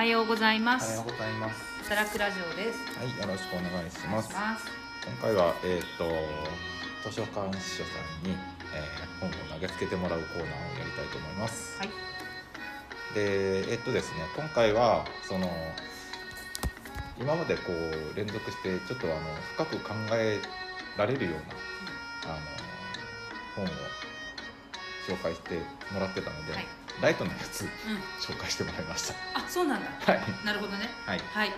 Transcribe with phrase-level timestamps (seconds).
[0.00, 1.84] はようございまおはよすうございます。
[1.84, 4.30] 働くラジオですはい、よろしくお願いします。
[4.30, 4.64] します
[5.04, 6.08] 今回はえっ、と
[7.06, 7.90] 図書館司書さ
[8.24, 8.34] んに、
[8.72, 10.48] えー本を投げつけてもらうコーナーを
[10.80, 11.78] やりたいと思います。
[11.78, 11.90] はい
[13.14, 15.52] で、えっ、とですね、今回はその
[17.20, 19.16] 今までこう連続してちょっとあの
[19.54, 20.40] 深く考え
[20.96, 22.40] られるようなあの
[23.54, 23.68] 本を
[25.14, 25.58] 紹介して
[25.92, 26.66] もらってたので、はい。
[27.02, 27.68] ライトなやつうん。
[28.20, 29.14] 紹介してもらいました。
[29.34, 29.90] あそうなんだ。
[30.00, 30.20] はい。
[30.44, 30.88] なるほどね。
[31.06, 31.20] はい。
[31.32, 31.48] はい。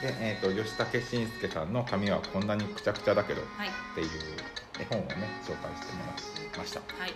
[0.00, 3.70] で、えー、と吉武慎介さんの「髪はこんなにくちゃくちゃだけど」っはい。
[3.94, 4.08] ていう
[4.78, 6.80] 絵本をね紹介してもらいました。
[6.80, 7.14] はい。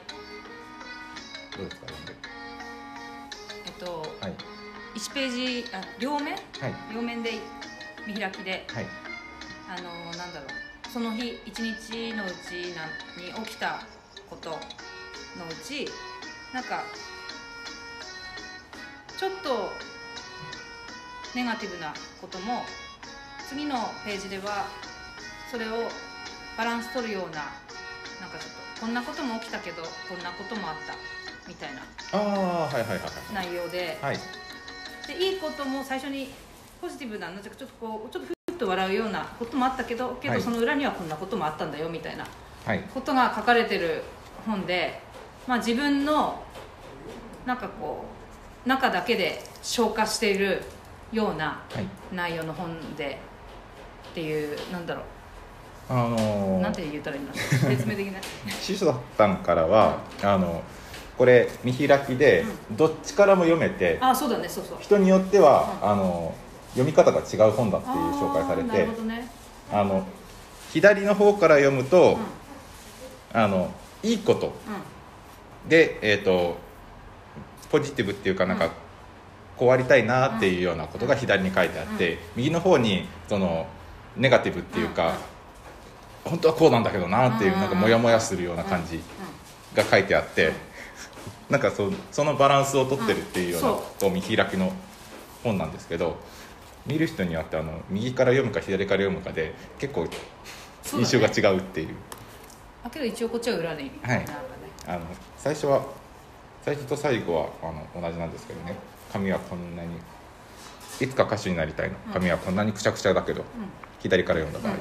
[1.57, 2.15] どうですか読んで？
[3.67, 4.35] えっとはい。
[4.99, 6.35] 1ページあ両面？
[6.35, 6.43] はい。
[6.95, 7.35] 両面で
[8.07, 8.87] 見開きではい。
[9.69, 10.91] あのなんだろう。
[10.93, 12.87] その日一日のうちな
[13.23, 13.81] に起きた
[14.29, 14.59] こと
[15.39, 15.89] のうち
[16.53, 16.83] なんか
[19.19, 19.73] ちょっと
[21.35, 22.63] ネガティブなことも
[23.49, 24.67] 次のページでは
[25.51, 25.89] それを
[26.57, 27.43] バランス取るような
[28.21, 30.95] なんかちょっとこんなことも起きたけどこんなこともあった
[31.49, 31.83] みたいな
[33.35, 34.17] 内容ではい。
[35.07, 36.29] でいいことも最初に
[36.81, 40.39] ポジティブなのちょっとこうちょっとふっと笑うようなこともあったけどけはい。
[40.39, 42.27] どその裏にはこんなこともあったんだよみたいな
[42.65, 42.81] はい。
[42.95, 44.03] ことが書かれてる
[44.47, 45.01] 本で、
[45.47, 46.43] まあ、自分の
[47.47, 48.05] なんかこ
[48.65, 50.63] う中だけで消化している
[51.13, 51.87] ようなはい。
[52.15, 53.19] 内容の本で
[54.11, 55.03] っていうなんだろ
[55.89, 56.59] あのー。
[56.59, 58.23] うなんて言ったらいいの説明できない。
[58.61, 60.63] 司書さんからはあの
[61.17, 64.79] これ見開きでどっちからも読めてあそうだねそうそう。
[64.81, 65.91] 人によってはうん。
[65.91, 66.35] あの
[66.71, 69.29] 読み方が違う本だっていう紹介されてるほどね。
[69.73, 70.05] あの
[70.73, 72.19] 左の方から読むと
[73.35, 73.41] うん。
[73.41, 73.71] あの
[74.03, 74.53] いいこと
[75.69, 76.59] で、えー、と
[77.71, 78.71] ポジティブっていうかなんか、うん。
[79.57, 83.67] こうありたいなっていうようなことが左に書いてあって、右の方にその
[84.17, 85.19] ネガティブっていうか、
[86.25, 87.61] 本当はこうなんだけどなっていううん。
[87.61, 89.01] なんかモヤモヤするような感じ
[89.75, 90.55] が書いてあって、うん。
[91.51, 93.77] なんかそそのバランスを取ってるっていうようなうん。
[93.77, 94.73] こう見開きの
[95.45, 96.17] 本なんですけど
[96.87, 100.09] 見る人によってあの右から読むか左から読むかで結構
[100.95, 101.89] 印象が違うっていう。
[102.83, 103.91] あけど一応こっちは裏に。
[104.03, 104.25] はい。
[104.87, 105.01] あの
[105.43, 105.83] 最初は
[106.63, 108.77] 最初と最後はあの同じなんですけどね。
[109.11, 109.89] 髪はこんなに
[111.01, 111.97] いつか歌手になりたいの。
[112.07, 112.13] うん。
[112.13, 113.45] 髪はこんなにくちゃくちゃだけど、う
[114.01, 114.81] 左から読んだ場合、う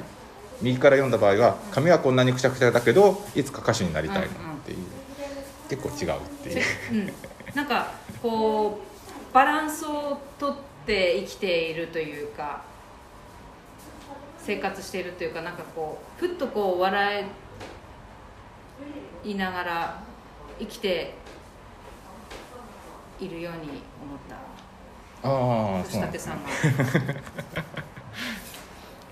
[0.60, 4.26] 右から読んだ場合は髪はこんなにくちゃくちゃだけどいつか歌手になりたいの。
[4.26, 4.28] っ
[4.64, 4.78] ていう、
[5.70, 6.62] 結構違うっていう。
[6.62, 7.12] せうん、
[7.54, 8.80] なんかこ
[9.30, 12.62] うバランスをとって生きているというか
[14.38, 17.24] 生活しているというかなんかこうふっとこう笑
[19.24, 20.09] いながら
[20.60, 21.14] 生きて
[23.18, 23.60] いるように
[24.02, 24.34] 思った。
[25.22, 26.34] ああそうなんですね。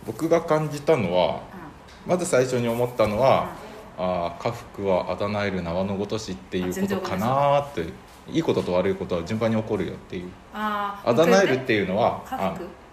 [0.07, 1.41] 僕が感じたのは
[2.07, 3.49] まず最初に思ったのは、
[3.99, 7.83] ああ家福はあだなえる縄のごとしっていうことかなーって
[8.31, 10.31] いいことと悪いことは順番に起こるよっていう。
[10.55, 12.23] ああだなえるっうていうのは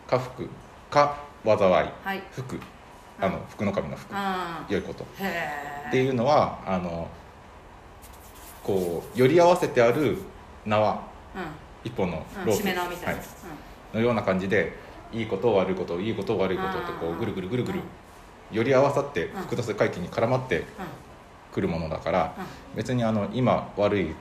[0.08, 0.50] 家福
[0.92, 1.90] あ家災い。
[2.04, 2.24] はい。
[2.32, 2.60] 福。
[3.22, 4.14] あの福の神の福。
[4.14, 5.04] あ良いこと。
[5.04, 7.08] っていうのはあの
[8.66, 10.18] こうより合わせてある
[10.66, 10.94] 縄。
[10.94, 11.00] うん。
[11.84, 12.68] 一本のうん、ロープ、
[13.06, 13.18] はい。
[13.94, 14.74] のような感じで
[15.12, 17.80] いいこと悪いこといいこと悪いことってこうぐるぐるぐるぐる
[18.52, 18.58] うん。
[18.58, 19.42] より合わさってうん。
[19.42, 20.66] 複雑回帰に絡まってうん。
[21.54, 22.46] くるものだからうん。
[22.76, 24.16] 別にあの今悪いうん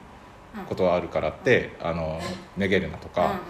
[0.68, 2.20] ことがあるからってあの
[2.56, 3.40] めげるなとか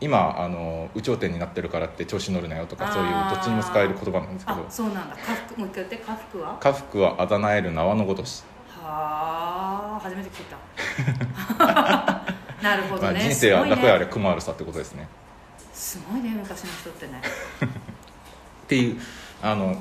[0.00, 4.58] 今あの有頂天になってるからって調子乗るなよとかそういうどっちにも使える言葉なんですけど。
[4.58, 5.16] あそうなんだ。
[5.16, 6.56] 家福もう一回言って家福は？
[6.58, 8.42] 家福はあだなえる縄のごとし、
[8.88, 10.56] はあ初めて聞いた。
[12.62, 15.06] なるほどまあ、ね人生は楽やあれもあるさってことですね。
[15.72, 17.20] すごいね昔の人ってね。
[17.62, 19.00] っていう
[19.42, 19.76] あの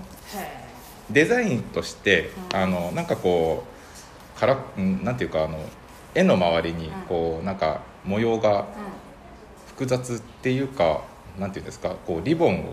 [1.10, 2.60] デザインとして、うん。
[2.60, 3.64] あのなんかこ
[4.36, 5.58] うからんなんていうかあの
[6.14, 6.94] 絵の周りにうん。
[7.04, 8.66] こうなんか模様がう
[9.70, 11.02] 複雑っていうか
[11.40, 12.72] なんていうんですかこうリボンをこ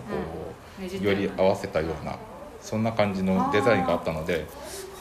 [0.79, 2.17] う、ねじったより合わせたような
[2.61, 4.47] そんな感じのデザインがあったので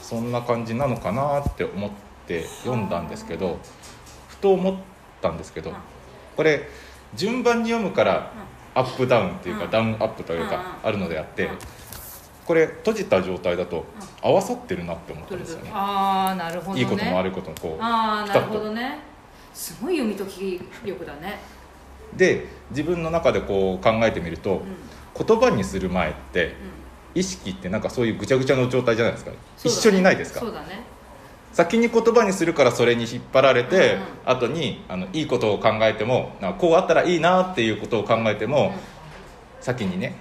[0.04, 1.90] そんな感じなのかなって思っ
[2.26, 3.58] て読んだんですけど
[4.28, 4.76] ふと思っ
[5.22, 5.76] たんですけどうん。
[6.36, 6.68] これ
[7.14, 8.30] 順番に読むから
[8.74, 9.70] アップダウンっていうかうん。
[9.70, 10.48] ダウンアップといううん。
[10.50, 11.58] かあるのであってうん。
[12.44, 13.86] これ閉じた状態だと
[14.20, 15.70] 合わさってるなって思ったんですよね。
[15.72, 16.80] ああなるほどね。
[16.80, 18.98] いいことも悪いこともこうああなるほどね。
[19.54, 21.40] すごい読み解き力だね。
[22.14, 25.26] で自分の中でこう考えてみると、うん。
[25.26, 26.83] 言葉にする前ってうん
[27.14, 29.30] 意識ってなんかそういうぐちゃぐちゃの状態じゃないですか。
[29.30, 29.36] ね。
[29.62, 30.40] 一緒にないですか。
[30.40, 30.84] そうだね。
[31.52, 38.74] 先に言葉にするからそれに引っ張られて、うん後にあのいいことを考えてもこうあったらいいなっていうことを考えても、
[39.60, 40.16] 先にね。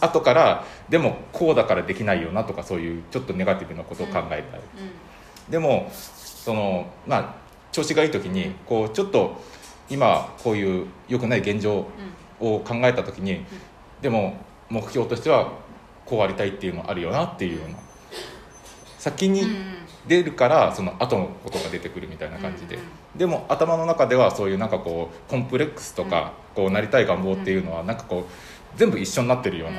[0.00, 0.06] うん。
[0.08, 4.62] 後からでもこうだからできないよなとかそういうちょっとネガティブなことを考えたり、
[5.48, 7.34] でもそのまあ
[7.70, 9.40] 調子がいい時にこうちょっと
[9.88, 11.86] 今こういう良くない現状
[12.40, 13.44] を考えた時に、
[14.00, 14.38] でも
[14.68, 15.52] 目標としては
[16.12, 17.76] こうありたいっていうのあるよなっていうような。
[18.98, 19.46] 先に
[20.06, 22.78] 出るからその後のことが出てくるみたいな感じで、
[23.16, 29.78] でも頭の中ではそういうなんかこうコンプレックスとか、こうなりたい願望っていうのはなんかこう全部一緒になってるような、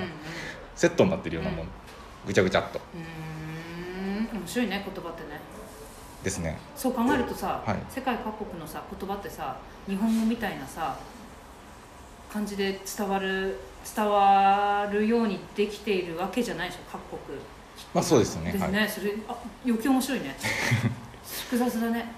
[0.75, 1.69] セットになってるようなもの、
[2.25, 2.79] ぐちゃぐちゃっと。
[2.79, 4.39] うーん。
[4.39, 5.39] 面白いね言葉ってね。
[6.24, 6.57] ですね。
[6.75, 7.77] そう考えるとさ、はい。
[7.91, 9.56] 世界各国のさ言葉ってさ
[9.88, 10.97] 日本語みたいなさ
[12.33, 13.56] 感じで伝わる
[13.95, 16.80] 伝わるようにできているわけじゃないでしょ？
[16.91, 17.38] 各国。
[17.94, 18.51] まあそうですよね。
[18.51, 20.35] ですね、それあ余計面白いね。
[21.45, 22.12] 複雑だね。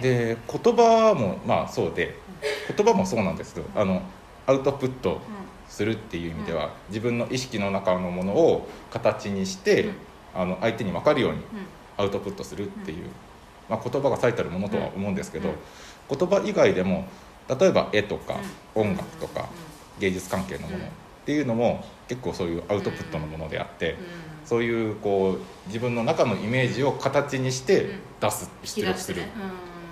[0.00, 2.16] で言葉もまあそうで
[2.76, 4.02] 言葉もそうなんですけどあの
[4.46, 5.18] アウトプットう
[5.70, 9.94] するっていう意味では、自分の意識の中のものを形にして、うん。
[10.34, 11.46] あの相手に分かるようにんうん。
[11.96, 13.06] アウトプットするっていう、
[13.68, 16.18] まあ、言葉が最たるものとは思うんですけど、うん。
[16.18, 17.06] 言葉以外でも
[17.58, 18.36] 例えば絵とか
[18.74, 18.82] うん。
[18.82, 19.48] 音楽とか
[19.98, 20.82] 芸術関係のものうん。
[20.82, 20.88] っ
[21.24, 23.96] ていうのも結構そういうアウトプットのものであって、うん。
[24.44, 28.00] そういうこう自分の中のイメージを形にしてうん。
[28.20, 29.24] 出す、引出力するっ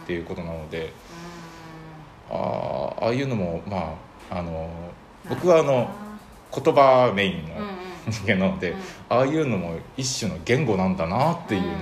[0.07, 0.91] ていうことなので、う
[2.31, 3.95] あーああいうのもま
[4.31, 4.69] ああのん
[5.29, 5.91] 僕はあの
[6.53, 7.55] 言葉メインの
[8.11, 8.79] 人間なので、うん
[9.11, 11.75] ああいうのも一種の言語なんだなっていうのを、ん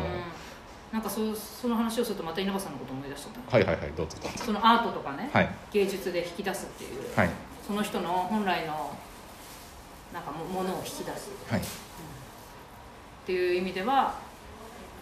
[0.92, 3.56] なんかそうその話をするとまた稲葉さんのこと思い出しちゃった。
[3.56, 4.16] はいはいはいどうぞ。
[4.36, 5.48] そのアートとかね、はい。
[5.72, 7.30] 芸術で引き出すっていう、はい。
[7.66, 8.96] その人の本来の
[10.12, 11.30] なんかもものを引き出す。
[11.50, 11.60] はい。
[11.60, 11.64] っ
[13.26, 14.14] ていう意味では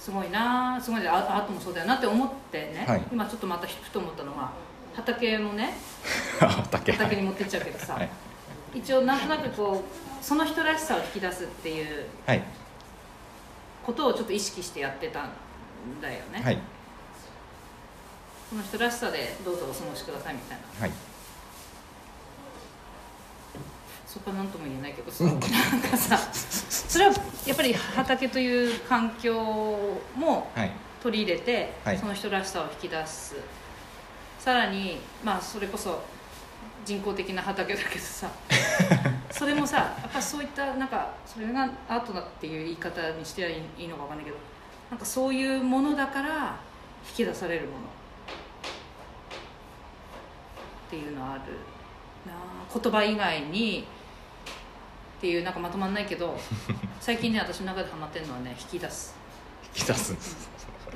[0.00, 3.02] すごいなすごいねアアートもそうだよなって思ってね、はい。
[3.12, 4.50] 今ちょっとまたふと思ったのが
[4.96, 5.74] 畑もね
[6.40, 6.92] 畑。
[6.92, 8.10] 畑に持ってっちゃうけどさ、はい。
[8.74, 9.84] 一応なんとなくこ
[10.20, 12.42] うその人らしさを引き出すっていうはい。
[13.84, 15.30] ことをちょっと意識してやってたん
[16.00, 16.58] だよね、はい。
[18.48, 20.80] その人らしさでどうぞお過ごしくださいみたいな。
[20.80, 20.90] はい。
[24.06, 25.48] そこは何とも言えないけどさなんか
[25.96, 27.12] さ それは
[27.44, 29.34] やっぱり畑という環境
[30.14, 30.70] もはい。
[31.02, 31.98] 取り入れて、はい。
[31.98, 33.36] その人らしさを引き出す。
[34.38, 36.02] さらにまあそれこそ
[36.84, 38.30] 人工的な畑だけどさ
[39.30, 44.36] それもさやっぱそういったなんかそれがアートだっていう言い方にしてはいいいのか分かんないけど
[44.90, 46.56] なんかそういうものだから
[47.08, 47.72] 引き出されるもの。
[50.86, 51.42] っていうのはある。
[52.26, 53.86] なあ言葉以外に。
[55.18, 56.38] っていうなんかまとまんないけど
[57.00, 59.16] 最近ね私の中でハマってるのはね引き出す。
[59.74, 60.12] 引き出す。
[60.12, 60.48] んです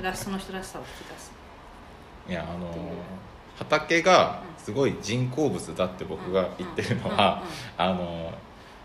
[0.03, 1.33] らその人らしさを引き出す。
[2.29, 2.73] いやあの
[3.59, 7.43] 畑がすごい人工物だって僕が言ってるのは
[7.77, 8.33] あの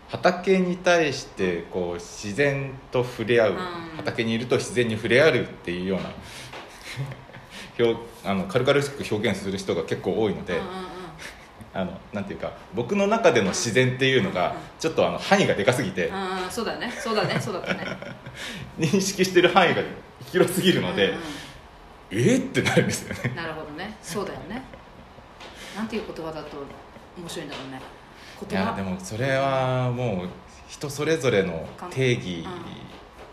[0.08, 3.58] 畑に対してこう自然と触れ合う、うん。
[3.96, 6.10] 畑にいると自然に触れ合うっていうような
[7.78, 10.86] 表あの軽々しく表現する人が結構多いので、うんうんうん。
[11.74, 16.92] あのなんていうか僕の中での自然っていうのがちょっとあの範囲がでかすぎて、うんうんそうだね。
[16.98, 17.38] そうだね。
[17.40, 17.84] そうだったね。
[18.78, 19.82] 認識してる範囲が
[20.30, 21.22] 広すぎるので、うんうん。
[22.12, 23.32] えーってなるんですよね。
[23.34, 23.96] なるほどね。
[24.00, 24.62] そうだよね。
[25.74, 26.64] なんていう言葉だと
[27.18, 27.78] 面白いんだろうね。
[27.78, 27.80] い
[28.48, 30.28] 言葉やでもそれはもう
[30.68, 32.52] 人それぞれの定義、うん。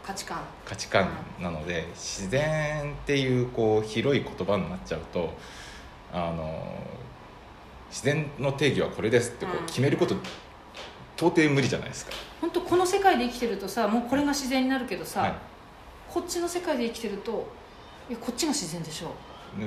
[0.04, 0.40] 価値観。
[0.66, 1.10] 価値観
[1.42, 5.34] なので自然っていうこう広い言葉になっちゃうと
[6.12, 6.64] あの
[7.90, 9.64] 自然の定義はこれですってこうん。
[9.64, 10.16] う決めること
[11.16, 15.34] 到底無理じゃないですか、本当この世界で生きてるとさもうこれが自然になるけどさ、はい。
[16.10, 17.48] こっちの世界で生きてると
[18.10, 19.14] いやこっちが自然でしょ。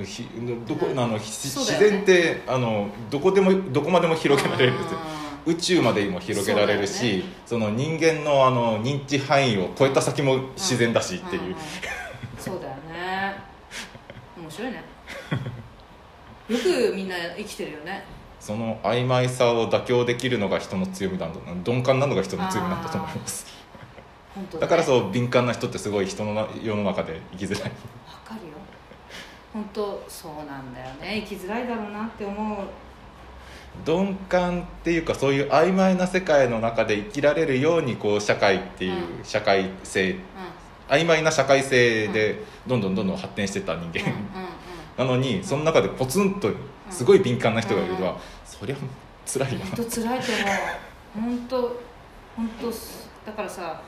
[0.03, 0.27] ひ
[0.67, 0.99] どこうん。
[0.99, 4.99] あのひ自然ってあのどこでもどこまでも広げられるんですよ
[5.47, 11.55] 宇宙までも広げられるしそ,、の人間のあの認知範囲を超えた先も自然だしっていう、
[12.37, 13.35] そうだよね。
[14.37, 14.83] 面白いね。
[16.49, 18.03] よくみんな生きてるよね。
[18.41, 21.53] その曖昧さを妥協できるのが人の強みなんだな。
[21.65, 23.45] 鈍感なのが人の強みなんだと思います。
[24.59, 27.71] だからうそう敏感な人ってすごい人のな世の中で生きづらい。
[27.71, 28.53] 分かるよ。
[29.53, 31.23] 本当そうなんだよね。
[31.27, 32.57] 生きづらいだろうなって思う
[33.85, 39.23] 鈍感っていうかそういう曖昧な世界の中で生きられるようにこう社会っていううん。
[39.23, 40.15] 社会性、う
[40.89, 44.11] 曖昧な社会性でどんどんどんどん発展してった人間、
[44.97, 46.49] なのにその中でポツンと
[46.89, 48.75] すごい敏感な人がいるのは、そりゃ
[49.25, 51.37] 辛いよな本当辛いと思う。
[51.37, 51.61] 本当
[52.35, 52.71] 本当
[53.25, 53.81] だからさ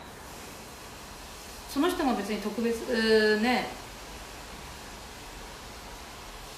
[1.70, 3.68] その人が別に特別ね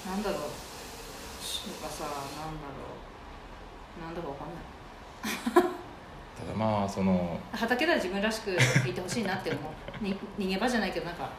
[0.06, 0.40] なんだろう。
[1.62, 3.01] とかさなんだろう
[4.00, 5.72] なんだかわかんない。
[6.38, 9.62] ただまあその畑では自分らしくいてほしいなって思う。
[10.04, 11.34] に逃げ場じゃないけどなんかなんか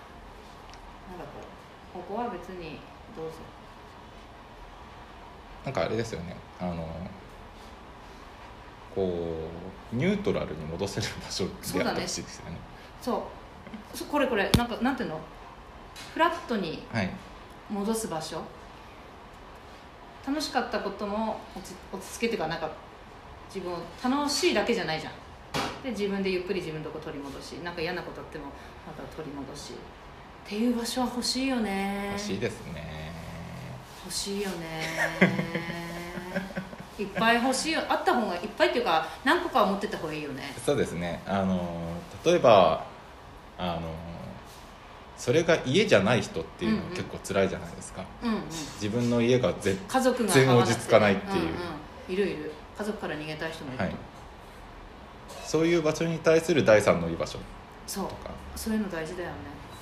[1.93, 1.99] こう。
[2.07, 2.79] ここは別に
[3.15, 3.33] どうぞ。
[5.65, 6.35] なんかあれですよね。
[6.59, 6.87] あの
[8.95, 9.49] こ
[9.91, 12.57] うニュートラルに戻せる場所であってほしいですよね。
[13.01, 13.27] そ
[13.93, 13.97] う。
[13.97, 14.49] そこれこれ。
[14.51, 15.19] なんかなんていうの？
[16.13, 17.09] フラットにはい。
[17.69, 18.41] 戻す場所？
[20.25, 21.73] 楽しかったことも落ち
[22.17, 22.69] 着けてかなんか
[23.53, 25.13] 自分を楽しいだけじゃないじゃん。
[25.83, 28.45] で自分でゆっくり自分のとこ取り戻しなんか嫌なことあっても
[28.87, 29.73] また取り戻し。
[29.73, 29.75] っ
[30.45, 32.09] ていう場所は欲しいよね。
[32.11, 33.11] 欲しいですね。
[34.05, 34.81] 欲しいよね。
[36.99, 37.81] いっぱい欲しいよ。
[37.87, 40.53] あった方がいっぱいっていうか何個かは持ってた方がいいよね。
[40.65, 41.21] そうですね。
[41.25, 42.85] あの例えば
[43.57, 43.81] あの
[45.17, 48.41] それが家じゃない人っていうのは結構辛いじゃないですか、うんうん
[48.83, 51.43] 自分の家がぜ家族が全落ち着かないっていう。
[51.43, 51.51] うんう
[52.09, 52.13] ん。
[52.13, 52.51] いるいる。
[52.77, 53.95] 家族から逃げたい人もいる、はい。
[55.45, 57.39] そういう場所に対する第三の居場所。
[57.87, 58.07] そう。
[58.07, 58.31] とか。
[58.57, 59.35] そういうの大事だよね。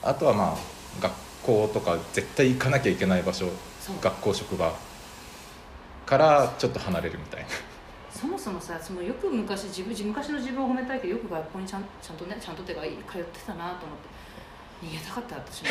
[0.03, 0.57] あとはまあ
[1.01, 3.47] 学校とか絶対行かなきゃいけない場所。
[3.99, 4.71] 学校職場。
[6.05, 7.47] からちょっと離れるみたいな。
[8.11, 14.11] そもそもさそのよく昔自分昔の自分を褒めたいけどよく学校にちゃんちゃんとねちゃんとっていうか通ってたなと思って。
[14.83, 15.69] 逃げたかった私も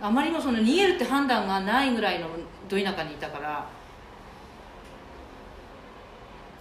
[0.00, 2.28] あまりにもその逃げるって判断がないぐらいの
[2.68, 3.66] ど田舎にいたから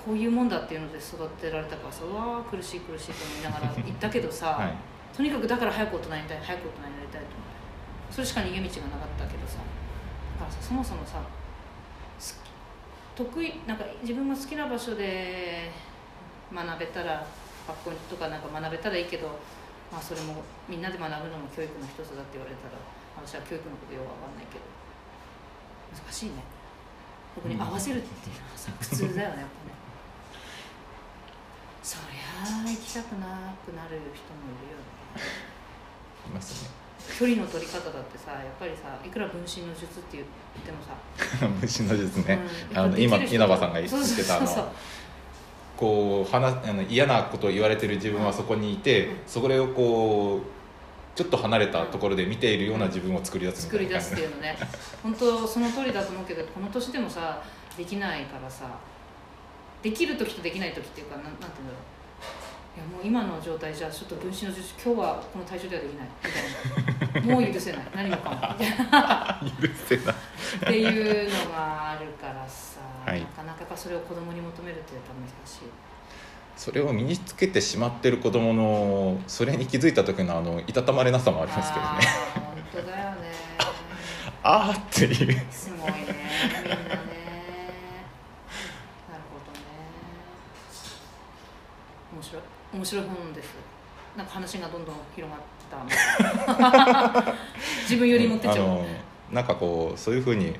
[0.03, 4.73] こういうもんだっていうので育てられたからさうわー苦しい苦しいと思いながら行ったけどさ、 はい。
[5.15, 7.53] とにかくだから早く大人になりたい早く大人になりたいと思って。
[8.13, 9.57] それしか逃げ道がなかったけどさ
[10.39, 11.21] だからさそもそもさ
[12.19, 12.41] す
[13.15, 15.71] 得意なんか自分が好きな場所で
[16.53, 17.25] 学べたら
[17.67, 19.27] 学校とかなんか学べたらいいけど、
[19.91, 22.73] まあ、それもみんなで学ぶのも教育の一つだって言われたら
[23.17, 24.65] 私は教育のことよくわかんないけど。
[25.93, 26.43] 難しいね。
[27.35, 29.47] 僕に合わせるっていうのはさ 苦痛だよねやっぱね。
[31.81, 35.53] そりゃあ行きたくなくなる人もいるよね。
[36.27, 36.83] いますね。
[37.19, 40.25] 距離の取り方だってさやっぱりさいくら分身の術って言っ
[40.63, 42.39] てもさ、 虫の術ね、
[42.71, 42.77] うん。
[42.77, 44.73] あの今稲葉さんが言ってたあの
[45.75, 49.17] こう話あの嫌なことを言われてる自分はそこにいて、うん。
[49.27, 50.62] それをこう
[51.15, 54.57] ちょっと離れたところで見ているような自分を作り出すみ作り出すっていうのね。
[55.03, 57.43] 本当その通りだと思うけどこの年でもさ
[57.77, 58.65] できないからさ
[59.83, 61.93] できる時とできない時っていうかなんなんていうんだろう。
[62.75, 66.07] いやもう今の状態じゃちょっと分身の術今日はこの対象ではできない。
[66.23, 67.33] みたいな。
[67.35, 67.87] もう許せない。
[67.93, 68.37] 何もかも。
[69.61, 70.15] 許せない。
[70.15, 73.21] っていうのがあるからさ、はい。
[73.21, 75.92] なかなかそれを子供に求めるってやっぱ難しい
[76.55, 81.89] それを身につけてしまってる子供のそれに気づいた時のあのいたたまれなさもありますけどね。
[82.35, 83.17] 本当だよね。
[84.43, 85.45] ああっていう。
[85.51, 85.97] すごいね。
[86.63, 86.75] みんなね。
[89.09, 89.65] なるほどね。
[92.13, 92.41] 面白い。
[92.73, 93.55] 面白い本です。
[94.15, 95.41] なんか話がどんどん広がっ
[97.23, 97.33] た
[97.81, 98.65] 自分より持ってっちゃう。
[98.65, 98.85] あの
[99.31, 100.55] なんかこうそういうふうに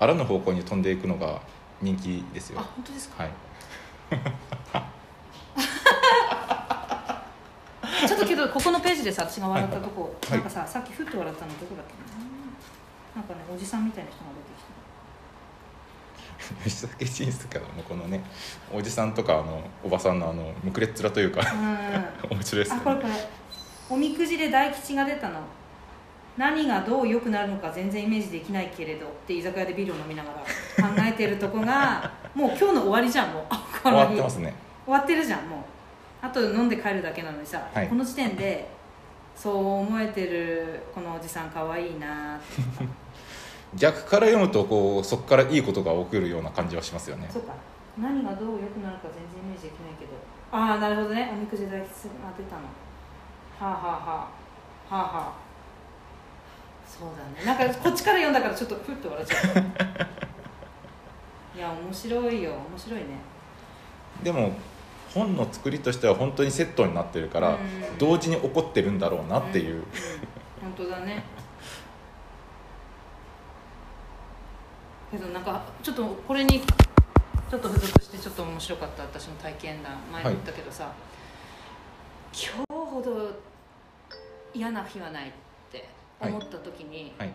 [0.00, 1.42] あらぬ方向に飛んでいくのが
[1.82, 2.60] 人気ですよ。
[2.60, 3.24] あ本当ですか？
[3.24, 3.32] はい
[8.06, 10.38] ちょっとけどここのページでさ私が笑ったとこ、はい。
[10.38, 11.98] なんかささっきふっと笑ったのどこだっけな
[13.16, 14.36] なんかねおじさんみたいな人が出
[16.60, 18.22] てき吉崎ジンスからのこのね
[18.72, 21.40] おじさんとかあのおばさんのあのむくれっ面というか
[22.30, 22.80] 面白いですよね。
[22.80, 23.14] あこれこれ
[23.90, 25.40] おみくじで大吉が出たの。
[26.36, 30.30] 何がどう良くなるのか全然イメージできないけれどって居酒屋でビールを飲みなが
[30.76, 33.44] ら考えてるとこがもう今日の終わりじゃんもう。
[33.84, 34.52] 終わってますね。
[34.84, 35.53] 終わってるじゃんもう
[36.24, 37.86] あと飲んで帰るだけなのにさ、はい。
[37.86, 38.66] この時点で
[39.36, 42.36] そう思えてるこのおじさんかわいいな。
[42.36, 42.86] っ て
[43.74, 47.28] 逆から読むとこうそこからいいことが起きるような感じはしますよね。
[47.30, 47.52] そうか。
[48.00, 50.12] 何がどう良くなるか全然イメージできないけど。
[50.50, 51.30] ああなるほどね。
[51.30, 52.62] おみくじ大吉が出たの。
[53.60, 54.28] はあはあは
[54.90, 54.96] あ。
[54.96, 55.32] はあはあ。
[56.86, 57.44] そうだね。
[57.44, 59.60] なんかこっちから読んだからちょっとふっと笑っちゃった。
[61.54, 62.52] いや面白いよ。
[62.52, 63.06] 面白いね。
[64.22, 64.52] でも
[65.14, 67.98] 本の作りとしては本当にセットになってるから、うん。
[67.98, 69.84] 同時に起こってるんだろうなっていう、んん。
[70.60, 71.22] 本当だね。
[75.10, 80.92] けどなんかちょっとこれにちょっと付属してちょっと面白かった私の体験談前も言ったけどさ、
[82.32, 83.30] 今日ほど
[84.52, 85.32] 嫌な日はないっ
[85.70, 85.88] て
[86.20, 87.32] 思った時に、はい。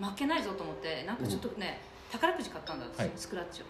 [0.00, 1.80] 負けないぞと思ってなんかちょっとね、
[2.12, 3.10] 宝くじ買ったんだ私、はい。
[3.16, 3.64] スクラッチを。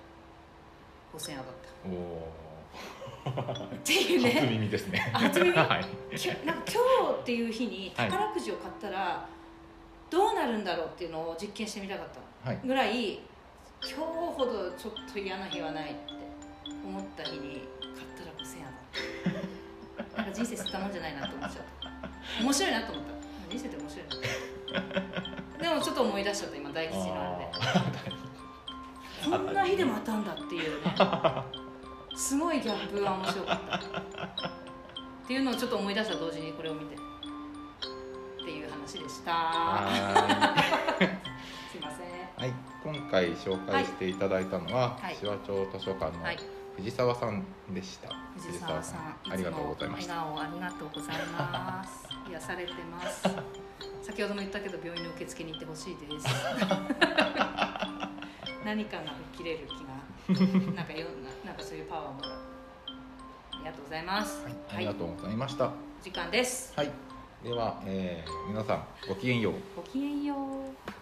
[1.16, 1.54] 5000円当たっ
[1.86, 5.10] おたっていうお初ね耳ですね。
[5.14, 5.52] あ初耳。
[5.52, 5.80] は
[6.12, 6.16] い。
[6.16, 8.10] きなんか今日っていう日にはい。
[8.10, 9.26] 宝くじを買ったら
[10.10, 12.08] どうなるるんだろうっていうのを実験してみたかっ
[12.42, 12.60] たはい。
[12.64, 16.00] ぐらい今日ほどちょっと嫌な日はないって
[16.84, 18.64] 思った日に買ったら5000円
[19.24, 21.64] 当たったなんか人生捨てたもんじゃないなって思っちゃっ
[22.38, 22.42] た。
[22.42, 23.14] 面白いなと思った。
[23.50, 27.50] 人生って面白いなでもちょっと思い出しちゃった今大吉のあれで。
[27.60, 30.90] あ こんな日でも当たんだっていうね
[32.14, 33.76] すごいギャップが面白かった。
[33.76, 33.80] っ
[35.26, 36.94] ていうのをちょっと思い出した同時にこれを見て。
[36.94, 36.98] っ
[38.46, 39.32] ていう話でした。
[39.32, 40.54] は
[41.72, 42.06] すいません。
[42.06, 42.52] いはい。
[42.82, 45.16] 今回紹介していただいたのは、はい。
[45.16, 46.38] 手話町図書館のはい。
[46.76, 52.08] 藤沢さんでした、藤沢さんありがとうございましたありがとうございます。
[52.28, 53.28] 癒されてます。
[54.02, 56.26] 先ほども言ったけど病院の受付に行ってほしいです。
[58.64, 61.06] 何かが吹っ切れる気がなんかよ
[61.54, 64.42] ななんかそういうパワーをもらうありがとうございます。
[64.42, 65.70] はい、ありがとうございました。
[66.02, 66.72] 時間です。
[66.74, 66.90] はい、
[67.44, 69.54] では、えー皆さんごきげんよう。
[69.76, 70.93] ごきげんよう